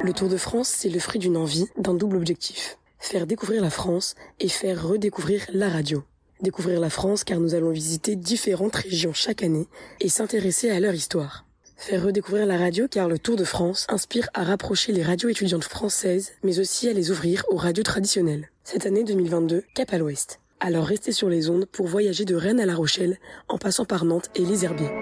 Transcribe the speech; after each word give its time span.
Le 0.00 0.12
Tour 0.12 0.28
de 0.28 0.36
France, 0.36 0.68
c'est 0.68 0.88
le 0.88 0.98
fruit 0.98 1.20
d'une 1.20 1.36
envie, 1.36 1.66
d'un 1.76 1.94
double 1.94 2.16
objectif. 2.16 2.78
Faire 2.98 3.26
découvrir 3.26 3.62
la 3.62 3.70
France 3.70 4.14
et 4.40 4.48
faire 4.48 4.86
redécouvrir 4.86 5.42
la 5.52 5.68
radio. 5.68 6.04
Découvrir 6.40 6.80
la 6.80 6.90
France 6.90 7.24
car 7.24 7.38
nous 7.38 7.54
allons 7.54 7.70
visiter 7.70 8.16
différentes 8.16 8.76
régions 8.76 9.12
chaque 9.12 9.42
année 9.42 9.68
et 10.00 10.08
s'intéresser 10.08 10.70
à 10.70 10.80
leur 10.80 10.94
histoire. 10.94 11.44
Faire 11.82 12.04
redécouvrir 12.04 12.46
la 12.46 12.56
radio 12.56 12.86
car 12.86 13.08
le 13.08 13.18
Tour 13.18 13.34
de 13.34 13.42
France 13.42 13.88
inspire 13.88 14.28
à 14.34 14.44
rapprocher 14.44 14.92
les 14.92 15.02
radios 15.02 15.28
étudiantes 15.28 15.64
françaises 15.64 16.30
mais 16.44 16.60
aussi 16.60 16.88
à 16.88 16.92
les 16.92 17.10
ouvrir 17.10 17.44
aux 17.48 17.56
radios 17.56 17.82
traditionnelles. 17.82 18.50
Cette 18.62 18.86
année 18.86 19.02
2022, 19.02 19.64
cap 19.74 19.92
à 19.92 19.98
l'ouest. 19.98 20.38
Alors 20.60 20.86
restez 20.86 21.10
sur 21.10 21.28
les 21.28 21.50
ondes 21.50 21.66
pour 21.66 21.88
voyager 21.88 22.24
de 22.24 22.36
Rennes 22.36 22.60
à 22.60 22.66
La 22.66 22.76
Rochelle 22.76 23.18
en 23.48 23.58
passant 23.58 23.84
par 23.84 24.04
Nantes 24.04 24.30
et 24.36 24.44
les 24.44 24.64
Herbiers. 24.64 24.92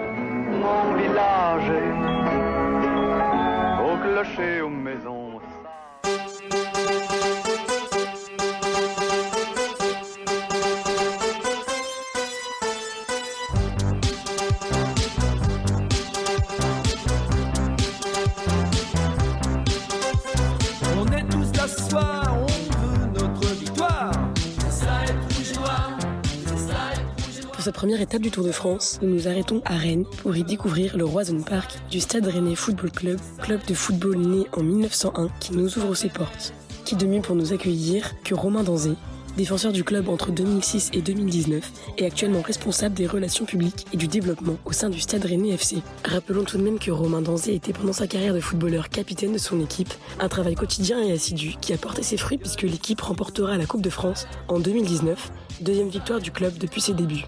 Pour 27.61 27.66
cette 27.66 27.75
première 27.75 28.00
étape 28.00 28.22
du 28.22 28.30
Tour 28.30 28.47
de 28.47 28.53
France, 28.53 28.98
nous 29.03 29.11
nous 29.11 29.28
arrêtons 29.28 29.61
à 29.66 29.77
Rennes 29.77 30.06
pour 30.22 30.34
y 30.34 30.42
découvrir 30.44 30.97
le 30.97 31.05
Roison 31.05 31.42
Park 31.42 31.75
du 31.91 32.00
Stade 32.00 32.27
Rennais 32.27 32.55
Football 32.55 32.91
Club, 32.91 33.20
club 33.42 33.61
de 33.66 33.75
football 33.75 34.16
né 34.16 34.47
en 34.56 34.62
1901 34.62 35.28
qui 35.41 35.53
nous 35.53 35.77
ouvre 35.77 35.94
ses 35.94 36.08
portes. 36.08 36.55
Qui 36.86 36.97
de 36.97 37.05
mieux 37.05 37.20
pour 37.20 37.36
nous 37.36 37.53
accueillir 37.53 38.14
que 38.25 38.33
Romain 38.33 38.62
Danzé, 38.62 38.92
défenseur 39.36 39.72
du 39.72 39.84
club 39.84 40.08
entre 40.08 40.31
2006 40.31 40.91
et 40.94 41.03
2019 41.03 41.70
et 41.98 42.06
actuellement 42.06 42.41
responsable 42.41 42.94
des 42.94 43.06
relations 43.06 43.44
publiques 43.44 43.86
et 43.92 43.98
du 43.98 44.08
développement 44.08 44.56
au 44.64 44.72
sein 44.72 44.88
du 44.88 44.98
Stade 44.98 45.27
Rennais 45.27 45.50
FC. 45.50 45.83
Rappelons 46.05 46.44
tout 46.44 46.56
de 46.56 46.62
même 46.62 46.78
que 46.78 46.91
Romain 46.91 47.20
Danzé 47.20 47.55
était 47.55 47.75
pendant 47.75 47.92
sa 47.92 48.06
carrière 48.06 48.33
de 48.33 48.41
footballeur 48.41 48.88
capitaine 48.88 49.34
de 49.34 49.38
son 49.38 49.61
équipe, 49.61 49.92
un 50.19 50.28
travail 50.28 50.55
quotidien 50.55 50.98
et 51.03 51.12
assidu 51.12 51.56
qui 51.61 51.75
a 51.75 51.77
porté 51.77 52.03
ses 52.03 52.16
fruits 52.16 52.38
puisque 52.38 52.62
l'équipe 52.62 53.03
remportera 53.03 53.58
la 53.58 53.66
Coupe 53.66 53.83
de 53.83 53.91
France 53.91 54.27
en 54.48 54.61
2019, 54.61 55.31
deuxième 55.61 55.88
victoire 55.88 56.20
du 56.20 56.31
club 56.31 56.56
depuis 56.56 56.81
ses 56.81 56.94
débuts. 56.94 57.27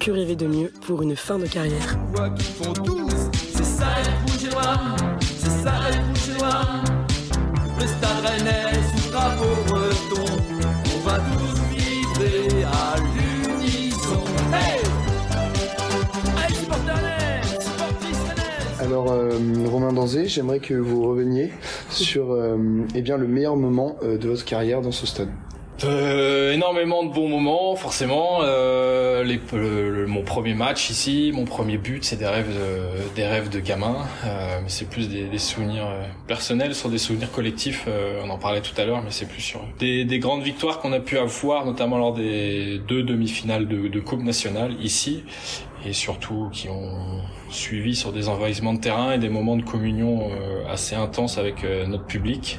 Que 0.00 0.10
rêver 0.10 0.34
de 0.34 0.46
mieux 0.46 0.72
pour 0.86 1.02
une 1.02 1.14
fin 1.14 1.38
de 1.38 1.46
carrière 1.46 1.98
Quoi 2.14 2.30
qu'ils 2.30 2.44
font 2.46 2.72
tous, 2.72 3.12
c'est 3.34 3.62
ça 3.62 3.84
être 4.00 4.10
rouge 4.26 4.44
et 4.46 4.50
noir, 4.50 4.96
c'est 5.20 5.50
ça 5.50 5.72
être 5.90 6.08
rouge 6.08 6.34
et 6.34 6.38
noir. 6.38 6.84
Le 7.78 7.86
stade 7.86 8.24
rennais 8.24 8.72
sous 8.96 9.10
drapeau 9.10 9.44
breton, 9.66 10.32
on 10.96 11.06
va 11.06 11.18
tous 11.18 11.60
vibrer 11.76 12.64
à 12.64 12.96
l'unisson. 12.96 14.24
Hey 14.54 14.80
Hey, 16.38 16.54
supporters 16.54 16.94
rennais, 16.94 17.42
supportrices 17.42 18.22
rennaises 18.26 18.80
Alors, 18.80 19.12
euh, 19.12 19.38
Romain 19.66 19.92
Danzé, 19.92 20.28
j'aimerais 20.28 20.60
que 20.60 20.72
vous 20.72 21.02
reveniez 21.02 21.52
sur 21.90 22.32
euh, 22.32 22.56
eh 22.94 23.02
bien, 23.02 23.18
le 23.18 23.28
meilleur 23.28 23.56
moment 23.56 23.96
euh, 24.02 24.16
de 24.16 24.28
votre 24.28 24.46
carrière 24.46 24.80
dans 24.80 24.92
ce 24.92 25.06
stade. 25.06 25.28
Euh, 25.82 26.52
énormément 26.52 27.04
de 27.04 27.10
bons 27.10 27.28
moments, 27.28 27.74
forcément. 27.74 28.40
Euh, 28.42 29.24
les, 29.24 29.40
le- 29.54 29.90
le- 29.90 30.06
mon 30.06 30.22
premier 30.22 30.52
match 30.52 30.90
ici, 30.90 31.30
mon 31.34 31.46
premier 31.46 31.78
but, 31.78 32.04
c'est 32.04 32.16
des 32.16 32.26
rêves, 32.26 32.48
de, 32.54 33.14
des 33.14 33.26
rêves 33.26 33.48
de 33.48 33.60
gamin, 33.60 33.96
euh, 34.26 34.58
mais 34.62 34.68
c'est 34.68 34.84
plus 34.90 35.08
des, 35.08 35.24
des 35.24 35.38
souvenirs 35.38 35.86
euh, 35.86 36.02
personnels 36.26 36.74
sur 36.74 36.90
des 36.90 36.98
souvenirs 36.98 37.30
collectifs. 37.32 37.86
euh, 37.88 38.20
on 38.22 38.28
en 38.28 38.36
parlait 38.36 38.60
tout 38.60 38.78
à 38.78 38.84
l'heure, 38.84 39.00
mais 39.02 39.10
c'est 39.10 39.26
plus 39.26 39.40
sur 39.40 39.62
des, 39.78 40.04
des 40.04 40.18
grandes 40.18 40.42
victoires 40.42 40.80
qu'on 40.80 40.92
a 40.92 41.00
pu 41.00 41.16
avoir, 41.16 41.64
notamment 41.64 41.96
lors 41.96 42.12
des 42.12 42.78
deux 42.86 43.02
demi-finales 43.02 43.66
de, 43.66 43.88
de 43.88 44.00
Coupe 44.00 44.22
nationale 44.22 44.74
ici, 44.82 45.24
et 45.84 45.92
surtout 45.92 46.48
qui 46.52 46.68
ont 46.68 47.22
suivi 47.50 47.94
sur 47.94 48.12
des 48.12 48.28
envahissements 48.28 48.74
de 48.74 48.80
terrain 48.80 49.12
et 49.12 49.18
des 49.18 49.28
moments 49.28 49.56
de 49.56 49.62
communion 49.62 50.30
euh, 50.30 50.66
assez 50.68 50.94
intenses 50.94 51.38
avec 51.38 51.64
euh, 51.64 51.86
notre 51.86 52.04
public. 52.04 52.58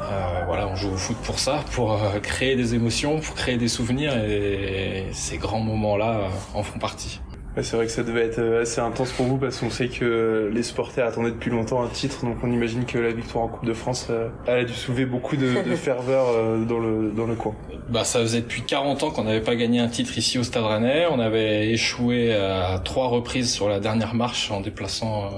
Euh, 0.00 0.42
voilà, 0.46 0.68
on 0.68 0.76
joue 0.76 0.90
au 0.90 0.96
foot 0.96 1.16
pour 1.24 1.38
ça, 1.38 1.64
pour 1.72 1.92
euh, 1.92 2.20
créer 2.20 2.56
des 2.56 2.74
émotions, 2.74 3.20
pour 3.20 3.34
créer 3.34 3.56
des 3.56 3.68
souvenirs 3.68 4.16
et 4.16 5.06
ces 5.12 5.38
grands 5.38 5.60
moments-là 5.60 6.28
en 6.54 6.62
font 6.62 6.78
partie. 6.78 7.20
Ouais, 7.56 7.62
C'est 7.62 7.76
vrai 7.76 7.86
que 7.86 7.92
ça 7.92 8.02
devait 8.02 8.26
être 8.26 8.38
euh, 8.38 8.62
assez 8.62 8.80
intense 8.82 9.12
pour 9.12 9.24
vous 9.24 9.38
parce 9.38 9.58
qu'on 9.58 9.70
sait 9.70 9.88
que 9.88 10.50
les 10.52 10.62
supporters 10.62 11.06
attendaient 11.06 11.30
depuis 11.30 11.50
longtemps 11.50 11.82
un 11.82 11.88
titre, 11.88 12.24
donc 12.26 12.36
on 12.42 12.52
imagine 12.52 12.84
que 12.84 12.98
la 12.98 13.12
victoire 13.12 13.44
en 13.44 13.48
Coupe 13.48 13.64
de 13.64 13.72
France 13.72 14.08
euh, 14.10 14.28
elle 14.46 14.58
a 14.58 14.64
dû 14.64 14.74
soulever 14.74 15.06
beaucoup 15.06 15.36
de, 15.36 15.62
de 15.62 15.74
ferveur 15.76 16.26
euh, 16.28 16.64
dans 16.64 16.78
le 16.78 17.10
dans 17.10 17.26
le 17.26 17.34
coin. 17.34 17.54
Bah, 17.88 18.04
ça 18.04 18.20
faisait 18.20 18.40
depuis 18.40 18.62
40 18.62 19.04
ans 19.04 19.10
qu'on 19.10 19.24
n'avait 19.24 19.40
pas 19.40 19.54
gagné 19.54 19.78
un 19.78 19.88
titre 19.88 20.18
ici 20.18 20.38
au 20.38 20.42
Stade 20.42 20.64
Rennais. 20.64 21.06
On 21.10 21.20
avait 21.20 21.70
échoué 21.70 22.34
à 22.34 22.80
trois 22.84 23.06
reprises 23.06 23.50
sur 23.52 23.68
la 23.68 23.80
dernière 23.80 24.14
marche 24.14 24.50
en 24.50 24.60
déplaçant 24.60 25.30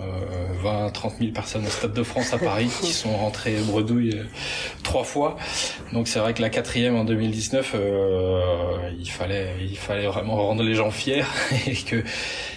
euh, 0.65 0.89
20-30 0.91 1.19
000 1.21 1.33
personnes 1.33 1.67
au 1.67 1.71
Stade 1.71 1.93
de 1.93 2.03
France 2.03 2.33
à 2.33 2.39
Paris 2.39 2.71
qui 2.81 2.93
sont 2.93 3.15
rentrées 3.17 3.57
bredouilles 3.67 4.23
trois 4.83 5.05
fois. 5.05 5.37
Donc 5.93 6.09
c'est 6.09 6.19
vrai 6.19 6.34
que 6.34 6.43
la 6.43 6.51
quatrième 6.51 6.97
en 6.97 7.05
2019, 7.05 7.73
euh, 7.75 8.41
il 8.99 9.11
fallait 9.11 9.55
il 9.61 9.77
fallait 9.77 10.07
vraiment 10.07 10.37
rendre 10.37 10.62
les 10.62 10.75
gens 10.75 10.91
fiers 10.91 11.25
et 11.67 11.75
que 11.75 12.03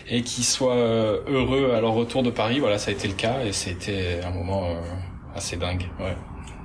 et 0.10 0.22
qu'ils 0.24 0.44
soient 0.44 0.76
euh, 0.76 1.22
heureux 1.28 1.72
à 1.76 1.82
leur 1.82 1.94
retour 1.94 2.24
de 2.24 2.30
Paris. 2.30 2.60
Voilà, 2.60 2.78
ça 2.78 2.92
a 2.92 2.94
été 2.94 3.08
le 3.08 3.14
cas 3.14 3.44
et 3.46 3.52
c'était 3.52 4.20
un 4.24 4.32
moment 4.32 4.66
euh, 4.66 4.76
assez 5.36 5.58
dingue. 5.58 5.86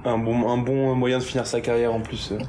Un 0.07 0.19
bon 0.19 0.49
un 0.49 0.57
bon 0.59 0.95
moyen 0.95 1.19
de 1.19 1.23
finir 1.25 1.47
sa 1.47 1.61
carrière 1.61 1.93
en 1.93 2.01
plus. 2.01 2.33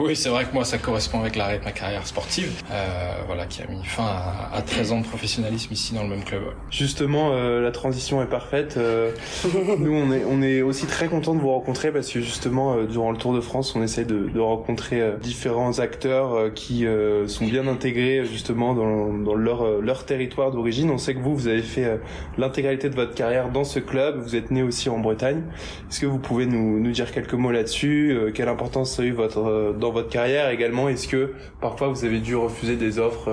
Oui, 0.00 0.16
c'est 0.16 0.30
vrai 0.30 0.44
que 0.44 0.54
moi, 0.54 0.64
ça 0.64 0.78
correspond 0.78 1.20
avec 1.20 1.36
l'arrêt 1.36 1.58
de 1.58 1.64
ma 1.64 1.70
carrière 1.72 2.06
sportive, 2.06 2.50
euh, 2.70 3.12
voilà, 3.26 3.46
qui 3.46 3.62
a 3.62 3.66
mis 3.66 3.84
fin 3.84 4.04
à, 4.04 4.50
à 4.54 4.62
13 4.62 4.92
ans 4.92 5.00
de 5.00 5.06
professionnalisme 5.06 5.72
ici 5.72 5.94
dans 5.94 6.02
le 6.02 6.08
même 6.08 6.24
club. 6.24 6.42
Justement, 6.70 7.30
euh, 7.32 7.60
la 7.60 7.70
transition 7.70 8.22
est 8.22 8.26
parfaite. 8.26 8.76
Euh, 8.78 9.12
nous, 9.78 9.94
on 9.94 10.10
est, 10.12 10.24
on 10.24 10.42
est 10.42 10.62
aussi 10.62 10.86
très 10.86 11.06
content 11.08 11.34
de 11.34 11.40
vous 11.40 11.50
rencontrer 11.50 11.92
parce 11.92 12.10
que 12.10 12.20
justement, 12.20 12.74
euh, 12.74 12.86
durant 12.86 13.10
le 13.10 13.18
Tour 13.18 13.34
de 13.34 13.40
France, 13.40 13.74
on 13.76 13.82
essaie 13.82 14.04
de, 14.04 14.28
de 14.28 14.40
rencontrer 14.40 15.00
euh, 15.00 15.16
différents 15.18 15.78
acteurs 15.78 16.34
euh, 16.34 16.50
qui 16.50 16.86
euh, 16.86 17.28
sont 17.28 17.46
bien 17.46 17.66
intégrés 17.66 18.24
justement 18.24 18.74
dans, 18.74 19.12
dans 19.12 19.34
leur, 19.34 19.80
leur 19.80 20.04
territoire 20.06 20.50
d'origine. 20.50 20.90
On 20.90 20.98
sait 20.98 21.14
que 21.14 21.20
vous, 21.20 21.36
vous 21.36 21.48
avez 21.48 21.62
fait 21.62 22.00
l'intégralité 22.38 22.88
de 22.88 22.94
votre 22.94 23.14
carrière 23.14 23.50
dans 23.50 23.64
ce 23.64 23.78
club. 23.78 24.20
Vous 24.20 24.36
êtes 24.36 24.50
né 24.50 24.62
aussi 24.62 24.88
en 24.88 24.98
Bretagne. 24.98 25.42
Est-ce 25.90 26.00
que 26.00 26.06
vous 26.06 26.18
pouvez 26.18 26.46
nous, 26.46 26.61
nous 26.62 26.92
dire 26.92 27.10
quelques 27.12 27.34
mots 27.34 27.50
là-dessus 27.50 28.12
Euh, 28.12 28.30
Quelle 28.32 28.48
importance 28.48 28.98
a 28.98 29.02
eu 29.04 29.12
votre, 29.12 29.40
euh, 29.40 29.72
dans 29.72 29.90
votre 29.90 30.08
carrière 30.08 30.48
également 30.50 30.88
Est-ce 30.88 31.08
que 31.08 31.32
parfois 31.60 31.88
vous 31.88 32.04
avez 32.04 32.18
dû 32.20 32.34
refuser 32.36 32.76
des 32.76 32.98
offres 32.98 33.28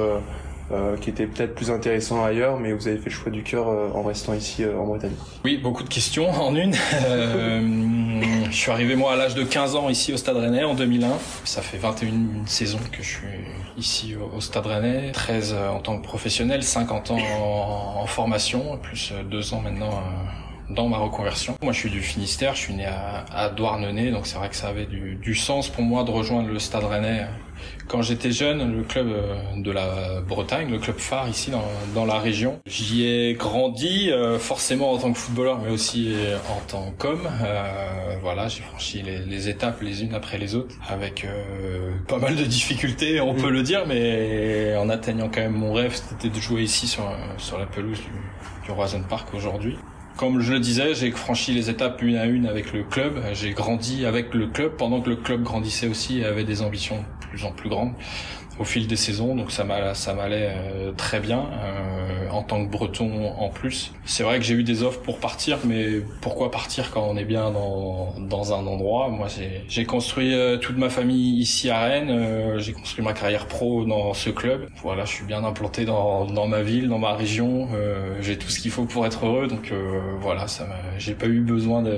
euh, 0.72 0.96
qui 0.98 1.10
étaient 1.10 1.26
peut-être 1.26 1.56
plus 1.56 1.72
intéressantes 1.72 2.26
ailleurs, 2.26 2.60
mais 2.60 2.74
vous 2.74 2.88
avez 2.88 2.98
fait 2.98 3.10
le 3.10 3.16
choix 3.16 3.32
du 3.32 3.42
cœur 3.44 3.68
en 3.68 4.04
restant 4.04 4.34
ici 4.34 4.64
en 4.66 4.86
Bretagne? 4.86 5.14
Oui, 5.44 5.58
beaucoup 5.58 5.84
de 5.84 5.90
questions 5.90 6.30
en 6.30 6.56
une. 6.56 6.74
Je 8.52 8.56
suis 8.56 8.72
arrivé 8.72 8.96
moi 8.96 9.14
à 9.14 9.16
l'âge 9.16 9.36
de 9.36 9.44
15 9.44 9.76
ans 9.76 9.90
ici 9.90 10.14
au 10.14 10.18
Stade 10.18 10.38
Rennais 10.38 10.64
en 10.64 10.74
2001. 10.76 11.08
Ça 11.44 11.62
fait 11.62 11.78
21 11.78 12.46
saisons 12.46 12.80
que 12.92 13.02
je 13.04 13.08
suis 13.08 13.28
ici 13.78 14.16
au 14.36 14.42
Stade 14.42 14.66
Rennais, 14.66 15.12
13 15.12 15.56
en 15.72 15.80
tant 15.80 15.98
que 15.98 16.04
professionnel, 16.04 16.64
50 16.64 17.12
ans 17.12 17.18
en, 17.42 18.02
en 18.02 18.06
formation, 18.08 18.78
plus 18.82 19.14
2 19.30 19.54
ans 19.54 19.62
maintenant 19.62 19.92
dans 20.70 20.88
ma 20.88 20.98
reconversion. 20.98 21.56
Moi, 21.62 21.74
je 21.74 21.80
suis 21.80 21.90
du 21.90 22.02
Finistère, 22.02 22.56
je 22.56 22.62
suis 22.62 22.74
né 22.74 22.86
à, 22.86 23.26
à 23.34 23.50
Douarnenez, 23.50 24.12
donc 24.12 24.28
c'est 24.28 24.38
vrai 24.38 24.50
que 24.50 24.56
ça 24.56 24.68
avait 24.68 24.86
du, 24.86 25.16
du 25.16 25.36
sens 25.36 25.68
pour 25.70 25.84
moi 25.84 26.04
de 26.04 26.12
rejoindre 26.12 26.50
le 26.50 26.60
Stade 26.60 26.84
Rennais. 26.84 27.26
Quand 27.88 28.02
j'étais 28.02 28.32
jeune, 28.32 28.78
le 28.78 28.84
club 28.84 29.08
euh, 29.08 29.36
de 29.58 29.72
la 29.72 30.22
Bretagne, 30.22 30.70
le 30.70 30.80
club 30.80 30.98
phare 30.98 31.28
ici 31.28 31.52
dans, 31.52 31.64
dans 31.94 32.06
la 32.06 32.18
région, 32.20 32.60
j'y 32.66 33.06
ai 33.06 33.34
grandi 33.34 34.12
euh, 34.12 34.40
forcément 34.40 34.92
en 34.92 34.98
tant 34.98 35.12
que 35.12 35.18
footballeur, 35.18 35.60
mais 35.60 35.72
aussi 35.72 36.14
euh, 36.14 36.38
en 36.56 36.62
tant 36.68 36.94
qu'homme. 36.98 37.28
Euh, 37.44 38.16
voilà, 38.22 38.48
j'ai 38.48 38.62
franchi 38.62 39.02
les, 39.02 39.20
les 39.20 39.50
étapes 39.50 39.82
les 39.82 40.04
unes 40.04 40.14
après 40.14 40.38
les 40.38 40.56
autres, 40.56 40.76
avec 40.88 41.26
euh, 41.26 41.92
pas 42.08 42.20
mal 42.20 42.36
de 42.36 42.44
difficultés, 42.44 43.20
on 43.20 43.34
peut 43.34 43.50
le 43.50 43.64
dire, 43.64 43.86
mais 43.88 44.76
en 44.78 44.88
atteignant 44.88 45.30
quand 45.34 45.42
même 45.42 45.54
mon 45.54 45.74
rêve, 45.74 45.96
c'était 45.96 46.30
de 46.30 46.40
jouer 46.40 46.62
ici 46.62 46.88
sur, 46.88 47.12
sur 47.38 47.58
la 47.58 47.66
pelouse 47.66 48.00
du, 48.00 48.66
du 48.66 48.72
Roison 48.72 49.02
Park 49.10 49.34
aujourd'hui. 49.34 49.78
Comme 50.20 50.42
je 50.42 50.52
le 50.52 50.60
disais, 50.60 50.96
j'ai 50.96 51.12
franchi 51.12 51.54
les 51.54 51.70
étapes 51.70 52.02
une 52.02 52.18
à 52.18 52.26
une 52.26 52.46
avec 52.46 52.74
le 52.74 52.84
club. 52.84 53.24
J'ai 53.32 53.52
grandi 53.52 54.06
avec 54.06 54.34
le 54.34 54.48
club 54.48 54.74
pendant 54.76 55.00
que 55.00 55.10
le 55.10 55.16
club 55.16 55.44
grandissait 55.44 55.88
aussi 55.88 56.20
et 56.20 56.26
avait 56.26 56.44
des 56.44 56.62
ambitions 56.62 56.98
de 56.98 57.28
plus 57.28 57.46
en 57.46 57.54
plus 57.54 57.70
grandes. 57.70 57.94
Au 58.60 58.66
fil 58.66 58.88
des 58.88 58.98
saisons, 58.98 59.36
donc 59.36 59.52
ça 59.52 59.64
m'a 59.64 59.94
ça 59.94 60.14
m'allait 60.14 60.52
euh, 60.52 60.92
très 60.92 61.20
bien 61.22 61.40
euh, 61.40 62.30
en 62.30 62.44
tant 62.44 62.64
que 62.64 62.70
Breton 62.70 63.34
en 63.38 63.50
plus. 63.50 63.94
C'est 64.06 64.24
vrai 64.24 64.38
que 64.38 64.46
j'ai 64.46 64.54
eu 64.54 64.64
des 64.64 64.84
offres 64.84 65.02
pour 65.02 65.20
partir, 65.20 65.60
mais 65.66 66.02
pourquoi 66.22 66.52
partir 66.52 66.92
quand 66.92 67.08
on 67.10 67.16
est 67.16 67.26
bien 67.26 67.52
dans 67.52 68.14
dans 68.20 68.54
un 68.54 68.68
endroit? 68.68 69.08
Moi, 69.10 69.28
j'ai 69.68 69.86
construit 69.86 70.34
euh, 70.34 70.58
toute 70.58 70.78
ma 70.78 70.90
famille 70.90 71.40
ici 71.40 71.70
à 71.70 71.80
Rennes. 71.80 72.60
j'ai 72.60 72.74
construit 72.74 73.04
ma 73.04 73.14
carrière 73.14 73.48
pro 73.48 73.86
dans 73.86 74.14
ce 74.14 74.30
club. 74.30 74.68
Voilà, 74.84 75.06
je 75.06 75.14
suis 75.14 75.26
bien 75.26 75.44
implanté 75.44 75.86
dans 75.86 76.26
dans 76.26 76.48
ma 76.48 76.62
ville, 76.62 76.90
dans 76.90 77.00
ma 77.00 77.14
région. 77.14 77.70
j'ai 78.20 78.38
tout 78.38 78.50
ce 78.50 78.60
qu'il 78.60 78.72
faut 78.72 78.86
pour 78.86 79.06
être 79.06 79.26
heureux, 79.26 79.48
donc 79.48 79.72
euh, 79.72 80.00
voilà, 80.20 80.46
j'ai 80.98 81.14
pas 81.14 81.28
eu 81.28 81.42
besoin 81.42 81.82
de 81.82 81.98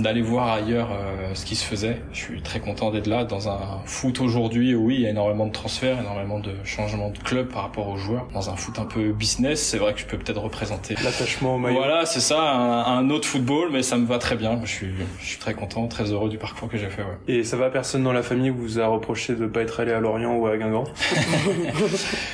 d'aller 0.00 0.22
voir 0.22 0.48
ailleurs 0.48 0.90
euh, 0.92 1.34
ce 1.34 1.44
qui 1.46 1.54
se 1.56 1.64
faisait. 1.64 2.00
Je 2.12 2.18
suis 2.18 2.42
très 2.42 2.60
content 2.60 2.90
d'être 2.90 3.06
là 3.06 3.24
dans 3.24 3.48
un 3.48 3.58
foot 3.86 4.20
aujourd'hui. 4.20 4.74
où 4.74 4.86
Oui, 4.86 4.96
il 4.96 5.00
y 5.02 5.06
a 5.06 5.10
énormément 5.10 5.46
de 5.46 5.52
transferts, 5.52 6.00
énormément 6.00 6.40
de 6.40 6.52
changements 6.64 7.10
de 7.10 7.18
club 7.18 7.48
par 7.48 7.62
rapport 7.62 7.88
aux 7.88 7.96
joueurs. 7.96 8.26
Dans 8.34 8.50
un 8.50 8.56
foot 8.56 8.78
un 8.78 8.84
peu 8.84 9.12
business, 9.12 9.62
c'est 9.62 9.78
vrai 9.78 9.94
que 9.94 10.00
je 10.00 10.06
peux 10.06 10.18
peut-être 10.18 10.40
représenter. 10.40 10.94
L'attachement 11.04 11.54
au 11.54 11.58
maillot. 11.58 11.76
Voilà, 11.78 12.06
c'est 12.06 12.20
ça, 12.20 12.40
un, 12.40 12.98
un 12.98 13.10
autre 13.10 13.28
football, 13.28 13.68
mais 13.72 13.82
ça 13.82 13.96
me 13.96 14.06
va 14.06 14.18
très 14.18 14.36
bien. 14.36 14.60
Je 14.64 14.70
suis, 14.70 14.88
je 15.20 15.26
suis 15.26 15.38
très 15.38 15.54
content, 15.54 15.86
très 15.86 16.10
heureux 16.12 16.28
du 16.28 16.38
parcours 16.38 16.68
que 16.68 16.76
j'ai 16.76 16.88
fait. 16.90 17.02
Ouais. 17.02 17.16
Et 17.28 17.44
ça 17.44 17.56
va, 17.56 17.70
personne 17.70 18.02
dans 18.02 18.12
la 18.12 18.22
famille 18.22 18.50
vous 18.50 18.80
a 18.80 18.86
reproché 18.86 19.34
de 19.34 19.46
pas 19.46 19.60
être 19.62 19.80
allé 19.80 19.92
à 19.92 20.00
Lorient 20.00 20.34
ou 20.36 20.46
à 20.46 20.56
Guingamp? 20.56 20.84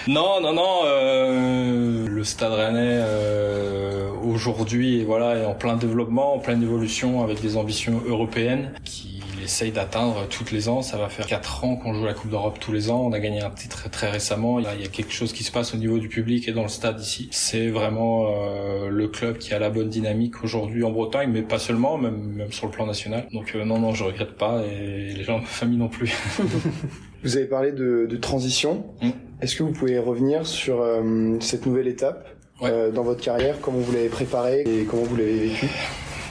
Non, 0.08 0.40
non, 0.40 0.52
non. 0.54 0.80
euh, 0.86 2.06
le 2.08 2.24
Stade 2.24 2.52
Rennais 2.52 2.98
euh, 3.02 4.08
aujourd'hui, 4.24 5.04
voilà, 5.04 5.36
est 5.36 5.44
en 5.44 5.54
plein 5.54 5.76
développement, 5.76 6.34
en 6.34 6.38
pleine 6.38 6.62
évolution, 6.62 7.22
avec 7.22 7.40
des 7.40 7.49
ambitions 7.56 8.00
européennes 8.06 8.72
qu'il 8.84 9.20
essaye 9.42 9.70
d'atteindre 9.72 10.26
toutes 10.28 10.50
les 10.52 10.68
ans. 10.68 10.82
Ça 10.82 10.96
va 10.96 11.08
faire 11.08 11.26
quatre 11.26 11.64
ans 11.64 11.76
qu'on 11.76 11.94
joue 11.94 12.04
la 12.04 12.14
Coupe 12.14 12.30
d'Europe 12.30 12.58
tous 12.60 12.72
les 12.72 12.90
ans. 12.90 13.02
On 13.04 13.12
a 13.12 13.18
gagné 13.20 13.40
un 13.40 13.50
titre 13.50 13.88
très 13.90 14.10
récemment. 14.10 14.58
Il 14.58 14.64
y, 14.64 14.68
a, 14.68 14.74
il 14.74 14.80
y 14.82 14.84
a 14.84 14.88
quelque 14.88 15.12
chose 15.12 15.32
qui 15.32 15.44
se 15.44 15.50
passe 15.52 15.74
au 15.74 15.76
niveau 15.78 15.98
du 15.98 16.08
public 16.08 16.46
et 16.48 16.52
dans 16.52 16.62
le 16.62 16.68
stade 16.68 17.00
ici. 17.00 17.28
C'est 17.32 17.68
vraiment 17.68 18.26
euh, 18.28 18.88
le 18.88 19.08
club 19.08 19.38
qui 19.38 19.54
a 19.54 19.58
la 19.58 19.70
bonne 19.70 19.88
dynamique 19.88 20.42
aujourd'hui 20.44 20.84
en 20.84 20.90
Bretagne, 20.90 21.30
mais 21.32 21.42
pas 21.42 21.58
seulement, 21.58 21.96
même, 21.98 22.18
même 22.18 22.52
sur 22.52 22.66
le 22.66 22.72
plan 22.72 22.86
national. 22.86 23.26
Donc 23.32 23.52
euh, 23.54 23.64
non, 23.64 23.78
non, 23.78 23.92
je 23.94 24.04
regrette 24.04 24.32
pas 24.36 24.62
et 24.64 25.12
les 25.14 25.24
gens 25.24 25.36
de 25.38 25.42
ma 25.42 25.46
famille 25.48 25.78
non 25.78 25.88
plus. 25.88 26.12
Vous 27.22 27.36
avez 27.36 27.46
parlé 27.46 27.72
de, 27.72 28.06
de 28.08 28.16
transition. 28.16 28.84
Mm. 29.02 29.10
Est-ce 29.42 29.56
que 29.56 29.62
vous 29.62 29.72
pouvez 29.72 29.98
revenir 29.98 30.46
sur 30.46 30.80
euh, 30.80 31.36
cette 31.40 31.66
nouvelle 31.66 31.88
étape 31.88 32.26
Ouais. 32.62 32.68
euh, 32.70 32.90
dans 32.90 33.02
votre 33.04 33.22
carrière, 33.22 33.58
comment 33.62 33.78
vous 33.78 33.90
l'avez 33.92 34.10
préparée 34.10 34.60
et 34.66 34.84
comment 34.84 35.04
vous 35.04 35.16
l'avez 35.16 35.46
vécue? 35.48 35.66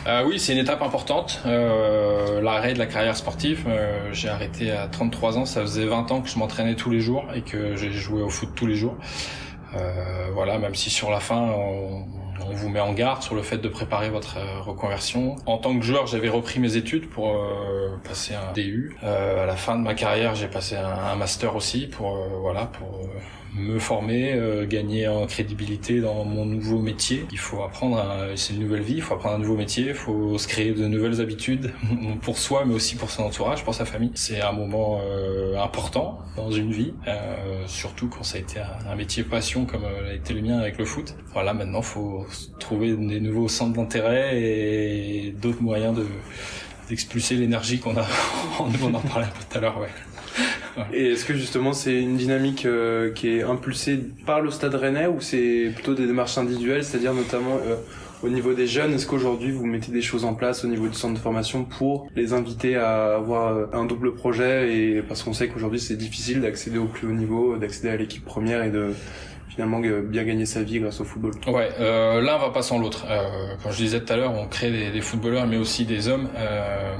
Euh, 0.09 0.23
oui, 0.25 0.39
c'est 0.39 0.53
une 0.53 0.59
étape 0.59 0.81
importante. 0.81 1.39
Euh, 1.45 2.41
L'arrêt 2.41 2.73
de 2.73 2.79
la 2.79 2.87
carrière 2.87 3.15
sportive. 3.15 3.65
Euh, 3.67 4.09
j'ai 4.11 4.27
arrêté 4.27 4.71
à 4.71 4.87
33 4.87 5.37
ans. 5.37 5.45
Ça 5.45 5.61
faisait 5.61 5.85
20 5.85 6.11
ans 6.11 6.21
que 6.21 6.29
je 6.29 6.39
m'entraînais 6.39 6.75
tous 6.75 6.89
les 6.89 6.99
jours 6.99 7.25
et 7.35 7.41
que 7.41 7.75
j'ai 7.75 7.91
joué 7.91 8.23
au 8.23 8.29
foot 8.29 8.49
tous 8.55 8.65
les 8.65 8.75
jours. 8.75 8.95
Euh, 9.75 10.29
voilà, 10.33 10.57
même 10.57 10.73
si 10.73 10.89
sur 10.89 11.11
la 11.11 11.19
fin 11.19 11.37
on, 11.37 12.05
on 12.41 12.53
vous 12.53 12.69
met 12.69 12.79
en 12.79 12.93
garde 12.93 13.21
sur 13.21 13.35
le 13.35 13.43
fait 13.43 13.59
de 13.59 13.67
préparer 13.69 14.09
votre 14.09 14.37
euh, 14.37 14.61
reconversion. 14.61 15.35
En 15.45 15.59
tant 15.59 15.77
que 15.77 15.85
joueur, 15.85 16.07
j'avais 16.07 16.29
repris 16.29 16.59
mes 16.59 16.75
études 16.75 17.07
pour 17.07 17.35
euh, 17.35 17.95
passer 18.03 18.33
un 18.33 18.51
DU. 18.53 18.97
À 19.03 19.45
la 19.45 19.55
fin 19.55 19.75
de 19.75 19.83
ma 19.83 19.93
carrière, 19.93 20.33
j'ai 20.33 20.47
passé 20.47 20.75
un, 20.75 20.87
un 20.87 21.15
master 21.15 21.55
aussi 21.55 21.85
pour 21.85 22.17
voilà 22.41 22.65
pour 22.65 23.01
me 23.55 23.79
former, 23.79 24.33
euh, 24.33 24.65
gagner 24.65 25.07
en 25.07 25.25
crédibilité 25.25 25.99
dans 26.01 26.23
mon 26.25 26.45
nouveau 26.45 26.79
métier. 26.79 27.25
Il 27.31 27.37
faut 27.37 27.63
apprendre, 27.63 28.03
c'est 28.35 28.53
une 28.53 28.59
nouvelle 28.61 28.81
vie, 28.81 28.95
il 28.95 29.01
faut 29.01 29.15
apprendre 29.15 29.35
un 29.35 29.39
nouveau 29.39 29.55
métier, 29.55 29.87
il 29.89 29.93
faut 29.93 30.37
se 30.37 30.47
créer 30.47 30.73
de 30.73 30.87
nouvelles 30.87 31.21
habitudes 31.21 31.73
pour 32.21 32.37
soi, 32.37 32.63
mais 32.65 32.73
aussi 32.73 32.95
pour 32.95 33.09
son 33.09 33.23
entourage, 33.23 33.63
pour 33.63 33.73
sa 33.73 33.85
famille. 33.85 34.11
C'est 34.15 34.41
un 34.41 34.51
moment 34.51 34.99
euh, 35.03 35.57
important 35.57 36.19
dans 36.35 36.51
une 36.51 36.71
vie, 36.71 36.93
euh, 37.07 37.63
surtout 37.67 38.07
quand 38.07 38.23
ça 38.23 38.37
a 38.37 38.41
été 38.41 38.59
un, 38.59 38.91
un 38.91 38.95
métier 38.95 39.23
passion 39.23 39.65
comme 39.65 39.83
euh, 39.83 40.11
a 40.11 40.13
été 40.13 40.33
le 40.33 40.41
mien 40.41 40.59
avec 40.59 40.77
le 40.77 40.85
foot. 40.85 41.15
Voilà, 41.33 41.53
maintenant 41.53 41.81
faut 41.81 42.25
trouver 42.59 42.95
des 42.95 43.19
nouveaux 43.19 43.47
centres 43.47 43.73
d'intérêt 43.73 44.41
et 44.41 45.35
d'autres 45.41 45.61
moyens 45.61 45.95
de 45.95 46.05
d'expulser 46.89 47.35
l'énergie 47.35 47.79
qu'on 47.79 47.95
a. 47.97 48.07
on 48.59 48.93
en 48.93 48.99
parlait 48.99 49.27
un 49.27 49.29
peu 49.29 49.43
tout 49.47 49.57
à 49.57 49.61
l'heure, 49.61 49.79
ouais. 49.79 49.89
Et 50.93 51.11
est-ce 51.11 51.25
que 51.25 51.33
justement 51.33 51.73
c'est 51.73 52.01
une 52.01 52.17
dynamique 52.17 52.65
euh, 52.65 53.11
qui 53.11 53.29
est 53.29 53.43
impulsée 53.43 53.99
par 54.25 54.41
le 54.41 54.51
Stade 54.51 54.75
Rennais 54.75 55.07
ou 55.07 55.21
c'est 55.21 55.71
plutôt 55.73 55.93
des 55.93 56.07
démarches 56.07 56.37
individuelles, 56.37 56.83
c'est-à-dire 56.83 57.13
notamment 57.13 57.57
euh, 57.67 57.75
au 58.21 58.29
niveau 58.29 58.53
des 58.53 58.67
jeunes, 58.67 58.93
est-ce 58.93 59.07
qu'aujourd'hui 59.07 59.51
vous 59.51 59.65
mettez 59.65 59.91
des 59.91 60.01
choses 60.01 60.25
en 60.25 60.33
place 60.33 60.65
au 60.65 60.67
niveau 60.67 60.87
du 60.87 60.93
centre 60.93 61.13
de 61.13 61.19
formation 61.19 61.63
pour 61.63 62.07
les 62.15 62.33
inviter 62.33 62.75
à 62.75 63.15
avoir 63.15 63.55
euh, 63.55 63.65
un 63.73 63.85
double 63.85 64.13
projet 64.13 64.75
et 64.75 65.01
parce 65.01 65.23
qu'on 65.23 65.33
sait 65.33 65.47
qu'aujourd'hui 65.47 65.79
c'est 65.79 65.95
difficile 65.95 66.41
d'accéder 66.41 66.77
au 66.77 66.87
plus 66.87 67.07
haut 67.07 67.13
niveau, 67.13 67.55
d'accéder 67.55 67.89
à 67.89 67.95
l'équipe 67.95 68.25
première 68.25 68.63
et 68.63 68.69
de 68.69 68.93
finalement 69.47 69.81
euh, 69.83 70.01
bien 70.01 70.23
gagner 70.23 70.45
sa 70.45 70.61
vie 70.63 70.79
grâce 70.79 71.01
au 71.01 71.05
football? 71.05 71.31
Ouais, 71.47 71.69
euh, 71.79 72.21
l'un 72.21 72.37
va 72.37 72.49
pas 72.49 72.61
sans 72.61 72.77
l'autre. 72.79 73.05
Euh, 73.09 73.55
comme 73.63 73.71
je 73.71 73.77
disais 73.77 74.01
tout 74.01 74.13
à 74.13 74.17
l'heure, 74.17 74.33
on 74.33 74.47
crée 74.47 74.71
des, 74.71 74.91
des 74.91 75.01
footballeurs, 75.01 75.47
mais 75.47 75.57
aussi 75.57 75.85
des 75.85 76.07
hommes. 76.07 76.29
Euh, 76.37 76.95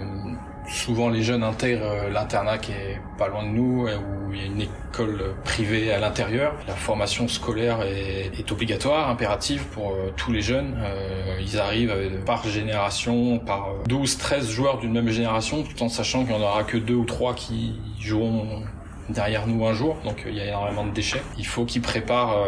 souvent, 0.69 1.09
les 1.09 1.23
jeunes 1.23 1.43
intègrent 1.43 1.85
euh, 1.85 2.09
l'internat 2.09 2.57
qui 2.57 2.71
est 2.71 2.99
pas 3.17 3.27
loin 3.27 3.43
de 3.43 3.49
nous, 3.49 3.87
où 3.87 4.33
il 4.33 4.39
y 4.39 4.43
a 4.43 4.45
une 4.45 4.61
école 4.61 5.35
privée 5.43 5.91
à 5.91 5.99
l'intérieur. 5.99 6.53
La 6.67 6.75
formation 6.75 7.27
scolaire 7.27 7.81
est, 7.81 8.51
obligatoire, 8.51 9.09
impérative 9.09 9.63
pour 9.71 9.91
euh, 9.91 10.13
tous 10.15 10.31
les 10.31 10.41
jeunes. 10.41 10.75
Euh, 10.79 11.39
ils 11.41 11.59
arrivent 11.59 12.23
par 12.25 12.47
génération, 12.47 13.39
par 13.39 13.69
12, 13.87 14.17
13 14.17 14.49
joueurs 14.49 14.77
d'une 14.77 14.93
même 14.93 15.09
génération, 15.09 15.63
tout 15.63 15.83
en 15.83 15.89
sachant 15.89 16.23
qu'il 16.23 16.33
y 16.33 16.37
en 16.37 16.41
aura 16.41 16.63
que 16.63 16.77
deux 16.77 16.95
ou 16.95 17.05
trois 17.05 17.33
qui 17.33 17.75
joueront 17.99 18.63
derrière 19.09 19.47
nous 19.47 19.65
un 19.65 19.73
jour, 19.73 19.97
donc 20.05 20.23
il 20.27 20.35
y 20.35 20.39
a 20.39 20.45
énormément 20.45 20.85
de 20.85 20.91
déchets. 20.91 21.23
Il 21.39 21.45
faut 21.45 21.65
qu'ils 21.65 21.81
préparent, 21.81 22.45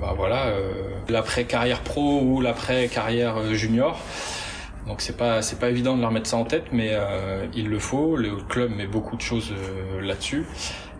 bah 0.00 0.12
voilà, 0.16 0.46
euh, 0.46 0.90
l'après 1.08 1.44
carrière 1.44 1.80
pro 1.80 2.20
ou 2.22 2.40
l'après 2.40 2.88
carrière 2.88 3.36
euh, 3.38 3.54
junior. 3.54 3.98
Donc 4.90 5.02
c'est 5.02 5.16
pas 5.16 5.40
c'est 5.40 5.60
pas 5.60 5.70
évident 5.70 5.94
de 5.94 6.00
leur 6.00 6.10
mettre 6.10 6.28
ça 6.28 6.36
en 6.36 6.42
tête, 6.44 6.64
mais 6.72 6.88
euh, 6.90 7.46
il 7.54 7.68
le 7.68 7.78
faut. 7.78 8.16
Le 8.16 8.34
club 8.48 8.72
met 8.76 8.88
beaucoup 8.88 9.14
de 9.14 9.20
choses 9.20 9.52
euh, 9.52 10.00
là-dessus, 10.00 10.44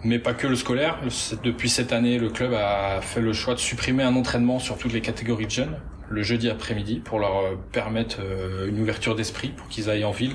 mais 0.05 0.21
pas 0.21 0.33
que 0.33 0.47
le 0.47 0.55
scolaire. 0.55 1.01
Depuis 1.43 1.69
cette 1.69 1.93
année, 1.93 2.17
le 2.17 2.29
club 2.29 2.55
a 2.55 3.01
fait 3.01 3.21
le 3.21 3.33
choix 3.33 3.55
de 3.55 3.59
supprimer 3.59 4.05
un 4.05 4.15
entraînement 4.15 4.61
sur 4.61 4.79
toutes 4.79 4.93
les 4.93 5.01
catégories 5.01 5.47
de 5.47 5.51
jeunes 5.51 5.77
le 6.11 6.23
jeudi 6.23 6.51
après-midi 6.51 7.01
pour 7.03 7.19
leur 7.19 7.37
euh, 7.39 7.55
permettre 7.73 8.19
euh, 8.21 8.69
une 8.69 8.81
ouverture 8.81 9.15
d'esprit, 9.15 9.49
pour 9.49 9.69
qu'ils 9.69 9.89
aillent 9.89 10.05
en 10.05 10.11
ville, 10.11 10.35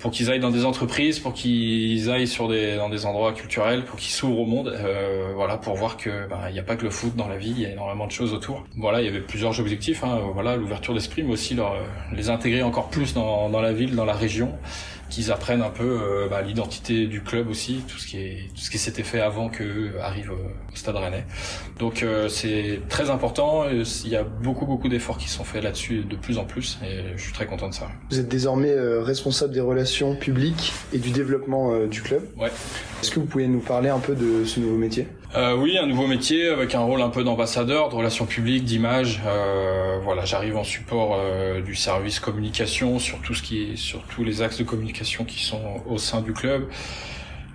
pour 0.00 0.10
qu'ils 0.10 0.30
aillent 0.30 0.40
dans 0.40 0.50
des 0.50 0.64
entreprises, 0.64 1.20
pour 1.20 1.32
qu'ils 1.32 2.10
aillent 2.10 2.26
sur 2.26 2.48
des 2.48 2.76
dans 2.76 2.88
des 2.88 3.06
endroits 3.06 3.32
culturels, 3.32 3.84
pour 3.84 3.98
qu'ils 3.98 4.12
s'ouvrent 4.12 4.40
au 4.40 4.46
monde, 4.46 4.68
euh, 4.68 5.32
voilà, 5.34 5.56
pour 5.56 5.74
voir 5.74 5.96
que 5.96 6.28
bah, 6.28 6.44
il 6.48 6.52
n'y 6.52 6.58
a 6.58 6.62
pas 6.62 6.76
que 6.76 6.84
le 6.84 6.90
foot 6.90 7.16
dans 7.16 7.28
la 7.28 7.36
vie, 7.36 7.50
il 7.50 7.60
y 7.60 7.66
a 7.66 7.70
énormément 7.70 8.06
de 8.06 8.12
choses 8.12 8.34
autour. 8.34 8.64
Voilà, 8.76 9.00
il 9.00 9.06
y 9.06 9.08
avait 9.08 9.20
plusieurs 9.20 9.58
objectifs, 9.58 10.04
hein, 10.04 10.20
voilà, 10.34 10.56
l'ouverture 10.56 10.92
d'esprit, 10.92 11.22
mais 11.22 11.32
aussi 11.32 11.54
leur, 11.54 11.72
euh, 11.72 11.82
les 12.12 12.28
intégrer 12.28 12.62
encore 12.62 12.88
plus 12.90 13.14
dans, 13.14 13.48
dans 13.48 13.60
la 13.60 13.72
ville, 13.72 13.94
dans 13.94 14.04
la 14.04 14.12
région, 14.12 14.52
qu'ils 15.10 15.30
apprennent 15.30 15.62
un 15.62 15.70
peu 15.70 15.84
euh, 15.84 16.28
bah, 16.28 16.42
l'identité 16.42 17.06
du 17.06 17.22
club 17.22 17.48
aussi, 17.48 17.82
tout 17.88 17.98
ce 17.98 18.06
qui 18.06 18.18
est 18.18 18.48
tout 18.54 18.60
ce 18.60 18.70
qui 18.70 18.78
s'était 18.78 19.02
fait 19.02 19.20
avant 19.20 19.48
que 19.48 19.98
arrive 20.00 20.30
euh, 20.30 20.72
au 20.72 20.76
Stade 20.76 20.96
Rennais. 20.96 21.24
Donc 21.78 22.02
euh, 22.02 22.28
c'est 22.28 22.80
très 22.88 23.10
important. 23.10 23.64
euh, 23.64 23.84
Il 24.04 24.10
y 24.10 24.16
a 24.16 24.24
beaucoup 24.24 24.66
beaucoup 24.66 24.88
d'efforts 24.88 25.18
qui 25.18 25.28
sont 25.28 25.44
faits 25.44 25.62
là-dessus 25.62 26.04
de 26.04 26.16
plus 26.16 26.38
en 26.38 26.44
plus, 26.44 26.78
et 26.84 27.16
je 27.16 27.22
suis 27.22 27.32
très 27.32 27.46
content 27.46 27.68
de 27.68 27.74
ça. 27.74 27.88
Vous 28.10 28.18
êtes 28.18 28.28
désormais 28.28 28.72
euh, 28.72 29.02
responsable 29.02 29.52
des 29.54 29.60
relations 29.60 30.16
publiques 30.16 30.72
et 30.92 30.98
du 30.98 31.10
développement 31.10 31.72
euh, 31.72 31.86
du 31.86 32.02
club. 32.02 32.22
Ouais. 32.36 32.50
Est-ce 33.02 33.10
que 33.10 33.20
vous 33.20 33.26
pouvez 33.26 33.46
nous 33.46 33.60
parler 33.60 33.88
un 33.88 33.98
peu 34.00 34.14
de 34.14 34.44
ce 34.44 34.58
nouveau 34.60 34.76
métier? 34.76 35.06
Euh, 35.36 35.54
oui, 35.54 35.76
un 35.76 35.86
nouveau 35.86 36.06
métier 36.06 36.48
avec 36.48 36.74
un 36.74 36.80
rôle 36.80 37.02
un 37.02 37.10
peu 37.10 37.22
d'ambassadeur, 37.22 37.90
de 37.90 37.94
relations 37.94 38.24
publiques, 38.24 38.64
d'image. 38.64 39.20
Euh, 39.26 39.98
voilà, 40.02 40.24
j'arrive 40.24 40.56
en 40.56 40.64
support 40.64 41.18
euh, 41.18 41.60
du 41.60 41.74
service 41.74 42.20
communication 42.20 42.98
sur 42.98 43.20
tout 43.20 43.34
ce 43.34 43.42
qui 43.42 43.64
est 43.64 43.76
sur 43.76 44.00
tous 44.04 44.24
les 44.24 44.40
axes 44.40 44.56
de 44.56 44.64
communication 44.64 45.24
qui 45.24 45.44
sont 45.44 45.82
au 45.86 45.98
sein 45.98 46.22
du 46.22 46.32
club. 46.32 46.70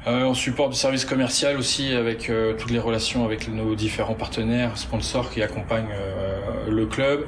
Euh, 0.05 0.25
en 0.25 0.35
support 0.35 0.69
du 0.69 0.75
service 0.75 1.05
commercial 1.05 1.57
aussi 1.57 1.93
avec 1.93 2.29
euh, 2.29 2.53
toutes 2.53 2.69
les 2.69 2.79
relations 2.79 3.25
avec 3.25 3.47
nos 3.47 3.73
différents 3.73 4.13
partenaires, 4.13 4.77
sponsors 4.77 5.31
qui 5.31 5.41
accompagnent 5.41 5.95
le 6.67 6.85
club. 6.85 7.25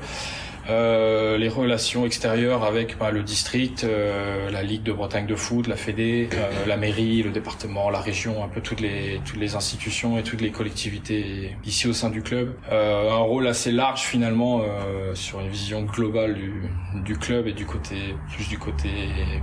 Euh, 0.69 1.37
les 1.37 1.49
relations 1.49 2.05
extérieures 2.05 2.63
avec 2.63 2.97
bah, 2.97 3.11
le 3.11 3.23
district, 3.23 3.83
euh, 3.83 4.49
la 4.49 4.63
Ligue 4.63 4.83
de 4.83 4.93
Bretagne 4.93 5.25
de 5.25 5.35
foot, 5.35 5.67
la 5.67 5.75
Fédé, 5.75 6.29
euh, 6.33 6.65
la 6.65 6.77
mairie, 6.77 7.21
le 7.21 7.31
département, 7.31 7.89
la 7.89 7.99
région, 7.99 8.43
un 8.43 8.47
peu 8.47 8.61
toutes 8.61 8.79
les 8.79 9.19
toutes 9.25 9.39
les 9.39 9.55
institutions 9.55 10.17
et 10.17 10.23
toutes 10.23 10.41
les 10.41 10.51
collectivités 10.51 11.55
ici 11.65 11.87
au 11.87 11.93
sein 11.93 12.09
du 12.09 12.21
club. 12.21 12.55
Euh, 12.71 13.11
un 13.11 13.17
rôle 13.17 13.47
assez 13.47 13.71
large 13.71 14.01
finalement 14.01 14.61
euh, 14.61 15.13
sur 15.15 15.41
une 15.41 15.49
vision 15.49 15.83
globale 15.83 16.35
du, 16.35 16.63
du 17.03 17.17
club 17.17 17.47
et 17.47 17.53
du 17.53 17.65
côté 17.65 18.15
plus 18.33 18.47
du 18.47 18.57
côté 18.57 18.89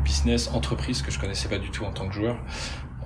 business, 0.05 0.51
entreprise 0.53 1.03
que 1.03 1.11
je 1.11 1.19
connaissais 1.19 1.49
pas 1.49 1.59
du 1.59 1.71
tout 1.71 1.85
en 1.85 1.93
tant 1.93 2.09
que 2.09 2.15
joueur. 2.15 2.37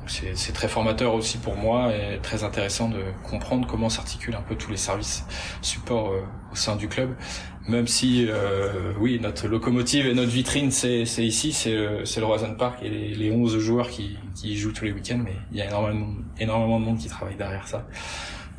C'est 0.06 0.52
très 0.52 0.68
formateur 0.68 1.14
aussi 1.14 1.38
pour 1.38 1.56
moi 1.56 1.92
et 1.94 2.18
très 2.22 2.44
intéressant 2.44 2.88
de 2.88 3.02
comprendre 3.22 3.66
comment 3.66 3.88
s'articulent 3.88 4.36
un 4.36 4.42
peu 4.42 4.54
tous 4.54 4.70
les 4.70 4.76
services 4.76 5.24
support 5.62 6.12
euh, 6.12 6.22
au 6.52 6.56
sein 6.56 6.76
du 6.76 6.88
club. 6.88 7.14
Même 7.66 7.86
si, 7.86 8.26
euh, 8.28 8.92
oui, 9.00 9.18
notre 9.20 9.48
locomotive 9.48 10.06
et 10.06 10.14
notre 10.14 10.30
vitrine, 10.30 10.70
c'est 10.70 11.02
ici, 11.18 11.52
c'est 11.52 11.72
le, 11.72 12.04
c'est 12.04 12.20
le 12.20 12.26
Roison 12.26 12.54
Park 12.54 12.80
et 12.82 12.90
les, 12.90 13.14
les 13.14 13.30
11 13.30 13.58
joueurs 13.58 13.88
qui, 13.88 14.18
qui 14.34 14.56
jouent 14.56 14.72
tous 14.72 14.84
les 14.84 14.92
week-ends, 14.92 15.20
mais 15.24 15.34
il 15.50 15.56
y 15.56 15.62
a 15.62 15.66
énormément, 15.66 16.08
énormément 16.38 16.78
de 16.78 16.84
monde 16.84 16.98
qui 16.98 17.08
travaille 17.08 17.36
derrière 17.36 17.66
ça 17.66 17.86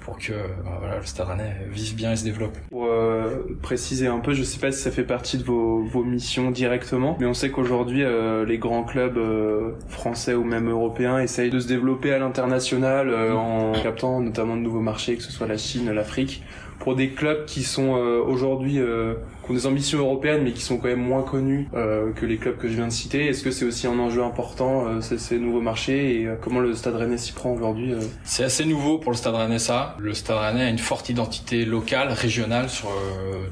pour 0.05 0.19
que 0.19 0.33
bah, 0.63 0.77
voilà, 0.79 1.00
le 1.00 1.05
Stade 1.05 1.25
vive 1.71 1.95
bien 1.95 2.12
et 2.12 2.15
se 2.15 2.24
développe. 2.24 2.55
Pour 2.69 2.85
euh, 2.85 3.57
préciser 3.63 4.05
un 4.05 4.19
peu, 4.19 4.33
je 4.33 4.43
sais 4.43 4.59
pas 4.59 4.71
si 4.71 4.79
ça 4.79 4.91
fait 4.91 5.03
partie 5.03 5.39
de 5.39 5.43
vos, 5.43 5.83
vos 5.83 6.03
missions 6.03 6.51
directement, 6.51 7.17
mais 7.19 7.25
on 7.25 7.33
sait 7.33 7.50
qu'aujourd'hui 7.50 8.03
euh, 8.03 8.45
les 8.45 8.59
grands 8.59 8.83
clubs 8.83 9.17
euh, 9.17 9.71
français 9.89 10.35
ou 10.35 10.43
même 10.43 10.69
européens 10.69 11.19
essayent 11.19 11.50
de 11.50 11.59
se 11.59 11.67
développer 11.67 12.13
à 12.13 12.19
l'international 12.19 13.09
euh, 13.09 13.33
en 13.33 13.71
captant 13.71 14.21
notamment 14.21 14.55
de 14.55 14.62
nouveaux 14.62 14.79
marchés, 14.79 15.15
que 15.15 15.24
ce 15.24 15.31
soit 15.31 15.47
la 15.47 15.57
Chine, 15.57 15.91
l'Afrique, 15.91 16.43
pour 16.79 16.96
des 16.96 17.10
clubs 17.10 17.46
qui 17.46 17.63
sont 17.63 17.96
euh, 17.96 18.22
aujourd'hui 18.22 18.79
euh, 18.79 19.15
qui 19.46 19.51
ont 19.51 19.53
des 19.53 19.67
ambitions 19.67 20.00
européennes 20.00 20.41
mais 20.44 20.51
qui 20.51 20.62
sont 20.62 20.77
quand 20.77 20.88
même 20.88 21.01
moins 21.01 21.22
connus 21.22 21.67
euh, 21.74 22.12
que 22.13 22.25
les 22.25 22.38
clubs 22.38 22.58
que 22.58 22.67
je 22.67 22.74
viens 22.74 22.88
de 22.88 22.91
citer. 22.91 23.27
Est-ce 23.27 23.44
que 23.44 23.51
c'est 23.51 23.65
aussi 23.65 23.88
un 23.88 23.98
enjeu 24.00 24.24
important 24.24 24.88
euh, 24.88 25.01
ces, 25.01 25.17
ces 25.17 25.38
nouveaux 25.38 25.62
marchés 25.62 26.22
et 26.22 26.27
euh, 26.27 26.36
comment 26.41 26.60
le 26.60 26.74
Stade 26.74 26.96
Rennais 26.96 27.17
s'y 27.17 27.32
prend 27.32 27.51
aujourd'hui 27.51 27.94
euh 27.94 28.00
C'est 28.24 28.44
assez 28.44 28.65
nouveau 28.65 28.98
pour 28.98 29.12
le 29.12 29.17
Stade 29.17 29.36
Rennais 29.36 29.60
ça. 29.60 29.96
Le 30.00 30.13
Stade 30.13 30.38
Rennais 30.38 30.63
a 30.63 30.70
une 30.70 30.79
forte 30.79 31.10
identité 31.10 31.65
locale, 31.65 32.12
régionale 32.12 32.70
sur 32.70 32.89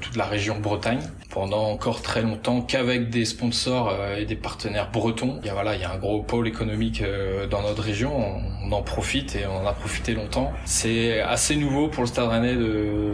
toute 0.02 0.16
la 0.16 0.26
région 0.26 0.60
Bretagne. 0.60 1.00
Pendant 1.30 1.70
encore 1.70 2.02
très 2.02 2.22
longtemps 2.22 2.62
qu'avec 2.62 3.10
des 3.10 3.26
sponsors 3.26 3.94
et 4.18 4.26
des 4.26 4.36
partenaires 4.36 4.92
bretons. 4.92 5.40
Il 5.42 5.48
y 5.48 5.50
a 5.50 5.54
voilà, 5.54 5.76
il 5.76 5.82
y 5.82 5.84
a 5.84 5.92
un 5.92 5.98
gros 5.98 6.22
pôle 6.22 6.48
économique 6.48 7.04
dans 7.50 7.62
notre 7.62 7.82
région. 7.82 8.12
On, 8.63 8.63
on 8.64 8.72
en 8.72 8.82
profite 8.82 9.36
et 9.36 9.46
on 9.46 9.58
en 9.58 9.68
a 9.68 9.74
profité 9.74 10.14
longtemps. 10.14 10.54
C'est 10.66 11.22
assez 11.22 11.56
nouveau 11.56 11.88
pour 11.88 12.04
le 12.04 12.08
Stade 12.08 12.30
Rennais 12.30 12.56
de 12.56 13.12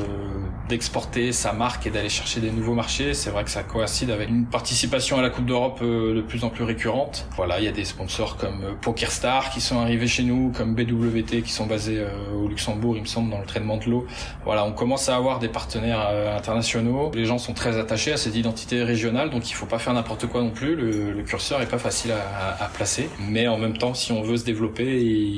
d'exporter 0.69 1.31
sa 1.33 1.51
marque 1.51 1.87
et 1.87 1.89
d'aller 1.89 2.09
chercher 2.09 2.39
des 2.39 2.51
nouveaux 2.51 2.75
marchés. 2.75 3.13
C'est 3.13 3.31
vrai 3.31 3.43
que 3.43 3.49
ça 3.49 3.63
coïncide 3.63 4.11
avec 4.11 4.29
une 4.29 4.45
participation 4.45 5.17
à 5.17 5.21
la 5.21 5.29
Coupe 5.29 5.45
d'Europe 5.45 5.79
euh, 5.81 6.15
de 6.15 6.21
plus 6.21 6.43
en 6.43 6.49
plus 6.49 6.63
récurrente. 6.63 7.27
Voilà, 7.35 7.59
il 7.59 7.65
y 7.65 7.67
a 7.67 7.71
des 7.71 7.83
sponsors 7.83 8.37
comme 8.37 8.63
euh, 8.63 8.73
PokerStar 8.79 9.49
qui 9.49 9.59
sont 9.59 9.79
arrivés 9.79 10.07
chez 10.07 10.23
nous, 10.23 10.51
comme 10.55 10.75
BWT 10.75 11.41
qui 11.43 11.51
sont 11.51 11.65
basés 11.65 11.97
euh, 11.99 12.09
au 12.35 12.47
Luxembourg, 12.47 12.95
il 12.95 13.01
me 13.01 13.07
semble, 13.07 13.31
dans 13.31 13.39
le 13.39 13.45
traitement 13.45 13.77
de 13.77 13.85
l'eau. 13.85 14.05
Voilà, 14.45 14.63
on 14.63 14.71
commence 14.71 15.09
à 15.09 15.15
avoir 15.15 15.39
des 15.39 15.49
partenaires 15.49 16.07
internationaux. 16.37 17.11
Les 17.15 17.25
gens 17.25 17.39
sont 17.39 17.53
très 17.53 17.77
attachés 17.77 18.13
à 18.13 18.17
cette 18.17 18.35
identité 18.35 18.83
régionale, 18.83 19.31
donc 19.31 19.49
il 19.49 19.53
faut 19.53 19.65
pas 19.65 19.79
faire 19.79 19.93
n'importe 19.93 20.27
quoi 20.27 20.41
non 20.41 20.51
plus. 20.51 20.75
Le, 20.75 21.23
curseur 21.23 21.61
est 21.61 21.67
pas 21.67 21.77
facile 21.77 22.11
à, 22.11 22.65
placer, 22.73 23.09
mais 23.19 23.47
en 23.47 23.57
même 23.57 23.77
temps, 23.77 23.93
si 23.93 24.11
on 24.11 24.21
veut 24.21 24.37
se 24.37 24.45
développer, 24.45 24.85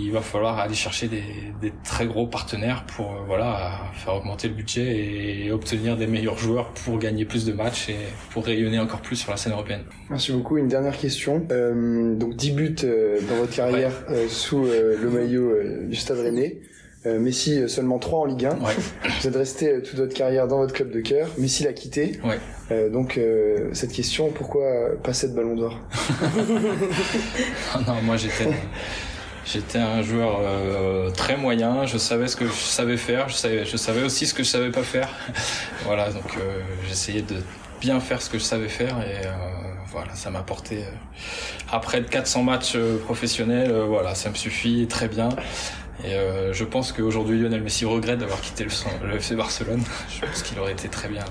va 0.10 0.22
falloir 0.22 0.60
aller 0.60 0.74
chercher 0.74 1.08
des, 1.08 1.24
des 1.62 1.72
très 1.84 2.06
gros 2.06 2.28
partenaires 2.28 2.86
pour 2.86 3.12
euh, 3.12 3.16
voilà 3.28 3.72
faire 3.94 4.16
augmenter 4.16 4.48
le 4.48 4.54
budget 4.54 5.46
et 5.46 5.52
obtenir 5.52 5.98
des 5.98 6.08
meilleurs 6.08 6.38
joueurs 6.38 6.70
pour 6.70 6.98
gagner 6.98 7.26
plus 7.26 7.46
de 7.46 7.54
matchs 7.54 7.90
et 7.90 7.98
pour 8.32 8.46
rayonner 8.46 8.80
encore 8.80 9.02
plus 9.02 9.18
sur 9.18 9.32
la 9.32 9.38
scène 9.38 9.54
européenne. 9.54 9.84
Merci 10.10 10.32
beaucoup. 10.32 10.58
Une 10.58 10.68
dernière 10.68 10.98
question. 10.98 11.46
Euh, 11.52 12.16
donc 12.16 12.36
10 12.36 12.52
buts 12.52 12.76
euh, 12.84 13.20
dans 13.30 13.36
votre 13.36 13.56
carrière 13.56 13.92
euh, 14.10 14.28
sous 14.28 14.64
le 14.64 15.10
maillot 15.10 15.52
du 15.88 15.96
Stade 15.96 16.20
Rennais. 16.20 16.62
Messi 17.04 17.68
seulement 17.68 17.98
3 17.98 18.20
en 18.20 18.26
Ligue 18.26 18.46
1. 18.46 18.50
Ouais. 18.60 18.74
Vous 19.22 19.28
êtes 19.28 19.36
resté 19.36 19.82
toute 19.82 19.98
votre 19.98 20.14
carrière 20.14 20.48
dans 20.48 20.58
votre 20.58 20.72
club 20.72 20.92
de 20.92 21.02
cœur. 21.02 21.30
Messi 21.40 21.64
l'a 21.64 21.74
quitté. 21.74 22.20
Ouais. 22.24 22.38
Euh, 22.72 22.90
donc 22.90 23.18
euh, 23.18 23.70
cette 23.74 23.92
question, 23.92 24.30
pourquoi 24.30 24.64
pas 25.04 25.14
cette 25.14 25.34
Ballon 25.34 25.56
d'Or? 25.56 25.80
Non, 27.88 28.02
moi 28.04 28.18
j'étais 28.18 28.48
j'étais 29.46 29.80
un 29.80 30.02
joueur 30.02 30.40
euh, 30.42 31.10
très 31.12 31.38
moyen. 31.38 31.86
Je 31.86 31.98
savais 31.98 32.28
ce 32.28 32.36
que 32.36 32.46
je 32.48 32.52
savais 32.52 32.98
faire. 32.98 33.30
Je 33.30 33.36
savais, 33.36 33.66
je 33.66 33.78
savais 33.78 34.04
aussi 34.04 34.26
ce 34.28 34.34
que 34.34 34.44
je 34.44 34.50
savais 34.50 34.70
pas 34.72 34.84
faire. 34.84 35.10
voilà, 35.86 36.10
donc 36.12 36.38
euh, 36.38 36.60
j'essayais 36.88 37.22
de 37.22 37.36
bien 37.80 38.00
faire 38.00 38.22
ce 38.22 38.30
que 38.30 38.38
je 38.38 38.44
savais 38.44 38.70
faire 38.70 39.00
et 39.02 39.26
euh, 39.26 39.32
voilà, 39.88 40.14
ça 40.16 40.30
m'a 40.30 40.42
porté. 40.44 40.78
euh, 40.84 40.92
après 41.72 42.02
de 42.02 42.08
400 42.08 42.44
matchs 42.44 42.74
euh, 42.76 42.98
professionnels, 43.00 43.72
euh, 43.72 43.86
voilà, 43.86 44.14
ça 44.16 44.30
me 44.30 44.36
suffit 44.36 44.88
très 44.88 45.08
bien. 45.08 45.30
Et 46.04 46.14
euh, 46.16 46.52
je 46.54 46.64
pense 46.64 46.92
qu'aujourd'hui 46.92 47.40
Lionel 47.40 47.62
Messi 47.62 47.86
regrette 47.86 48.20
d'avoir 48.20 48.42
quitté 48.42 48.64
le, 48.64 48.72
le 49.08 49.16
FC 49.18 49.36
Barcelone. 49.36 49.84
Je 50.10 50.26
pense 50.26 50.42
qu'il 50.42 50.58
aurait 50.60 50.72
été 50.72 50.88
très 50.90 51.08
bien 51.10 51.24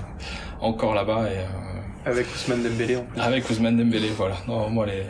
encore 0.61 0.93
là-bas 0.95 1.25
et 1.29 1.39
euh, 1.39 2.09
avec 2.09 2.25
Ousmane 2.33 2.63
Dembélé 2.63 2.95
en 2.95 3.03
plus. 3.03 3.19
avec 3.21 3.49
Ousmane 3.49 3.77
Dembélé, 3.77 4.09
voilà. 4.15 4.37
Non, 4.47 4.69
moi 4.69 4.85
les 4.85 5.03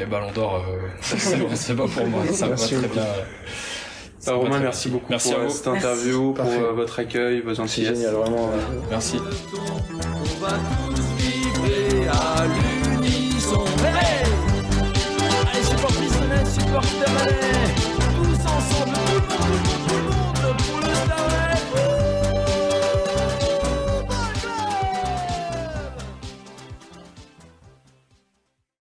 les 0.00 0.06
ballons 0.06 0.32
d'or, 0.32 0.64
euh, 0.68 0.88
c'est 1.54 1.76
pas 1.76 1.86
pour 1.86 2.06
moi. 2.06 2.22
Ça 2.32 2.48
va 2.48 2.56
très 2.56 2.76
bien. 2.88 3.02
ça 4.18 4.32
Romain, 4.34 4.50
très 4.50 4.60
merci 4.60 4.88
bien. 4.88 4.96
beaucoup 4.98 5.06
Merci 5.10 5.30
pour 5.30 5.38
à 5.38 5.42
euh, 5.42 5.46
vous. 5.46 5.52
cette 5.54 5.68
interview, 5.68 6.32
pour 6.32 6.44
Parfait. 6.44 6.60
euh, 6.60 6.72
votre 6.72 6.98
accueil, 6.98 7.40
vos 7.42 7.54
génial, 7.94 8.14
vraiment. 8.14 8.48
euh, 8.48 8.80
Merci. 8.90 9.18